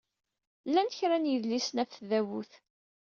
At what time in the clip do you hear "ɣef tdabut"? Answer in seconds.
1.81-2.51